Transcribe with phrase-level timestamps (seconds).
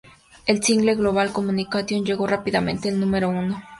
[0.47, 3.61] El single "Global Communication" llegó rápidamente al número uno.